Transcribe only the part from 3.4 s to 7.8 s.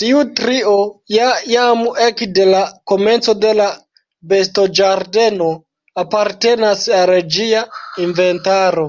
de la bestoĝardeno apartenas al ĝia